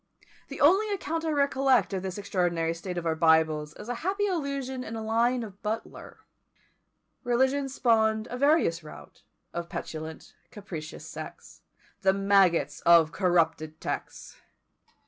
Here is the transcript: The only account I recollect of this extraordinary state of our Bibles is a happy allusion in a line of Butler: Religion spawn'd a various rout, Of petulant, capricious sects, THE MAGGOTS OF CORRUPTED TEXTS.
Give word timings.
The 0.47 0.59
only 0.59 0.89
account 0.89 1.25
I 1.25 1.29
recollect 1.29 1.93
of 1.93 2.01
this 2.01 2.17
extraordinary 2.17 2.73
state 2.73 2.97
of 2.97 3.05
our 3.05 3.13
Bibles 3.13 3.75
is 3.75 3.87
a 3.87 3.93
happy 4.01 4.25
allusion 4.25 4.83
in 4.83 4.95
a 4.95 5.03
line 5.03 5.43
of 5.43 5.61
Butler: 5.61 6.21
Religion 7.23 7.69
spawn'd 7.69 8.27
a 8.31 8.35
various 8.35 8.83
rout, 8.83 9.21
Of 9.53 9.69
petulant, 9.69 10.33
capricious 10.49 11.05
sects, 11.07 11.61
THE 12.01 12.13
MAGGOTS 12.13 12.79
OF 12.81 13.11
CORRUPTED 13.11 13.79
TEXTS. 13.79 14.37